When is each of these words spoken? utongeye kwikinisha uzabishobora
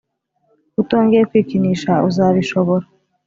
utongeye 0.81 1.23
kwikinisha 1.29 1.91
uzabishobora 2.09 2.85